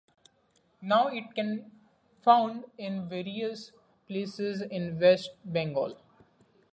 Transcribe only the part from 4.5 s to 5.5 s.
in West